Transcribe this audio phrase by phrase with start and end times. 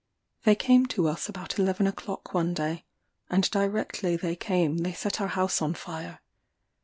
[0.45, 2.85] They came to us about eleven o'clock one day,
[3.29, 6.21] and directly they came they set our house on fire.